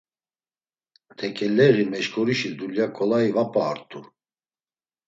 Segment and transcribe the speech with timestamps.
[1.17, 3.99] Tekeleği meşǩoruşi dulya ǩolayi va p̌a ort̆u.